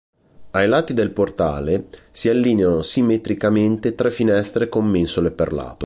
Ai 0.49 0.67
lati 0.67 0.93
del 0.95 1.11
portale 1.11 1.89
si 2.09 2.27
allineano 2.27 2.81
simmetricamente 2.81 3.93
tre 3.93 4.09
finestre 4.09 4.67
con 4.67 4.87
mensole 4.87 5.29
per 5.29 5.53
lato. 5.53 5.79